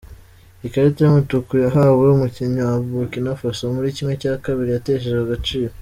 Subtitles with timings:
[0.67, 5.73] Ikarita y’umutuku yahawe umukinnnyi wa Burkina Faso muri kimwe cya kabiri yateshejwe agaciro